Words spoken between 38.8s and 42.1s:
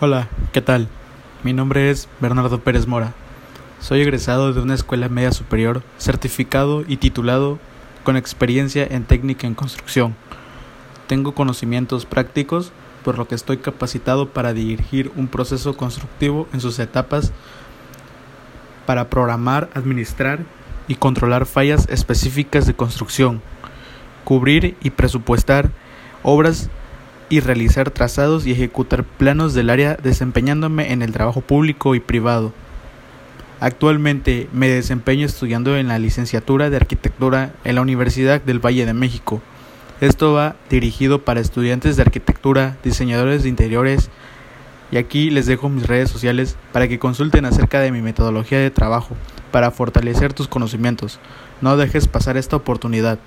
de México. Esto va dirigido para estudiantes de